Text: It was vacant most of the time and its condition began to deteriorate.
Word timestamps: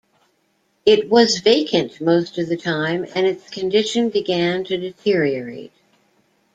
It 0.83 1.11
was 1.11 1.41
vacant 1.41 2.01
most 2.01 2.39
of 2.39 2.49
the 2.49 2.57
time 2.57 3.05
and 3.13 3.27
its 3.27 3.51
condition 3.51 4.09
began 4.09 4.63
to 4.63 4.75
deteriorate. 4.75 5.73